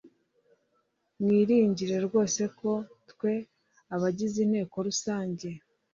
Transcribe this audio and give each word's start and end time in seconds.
mwiringire 1.21 1.95
rwose 2.05 2.41
ko 2.59 2.71
twe 3.11 3.33
abagize 3.95 4.37
inteko 4.45 4.75
rusange 4.87 5.47